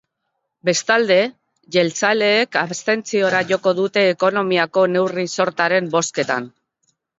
[0.69, 1.17] Bestalde,
[1.75, 6.53] jeltzaleek abstentziora joko dute ekonomiako neurri-sortaren bozketan.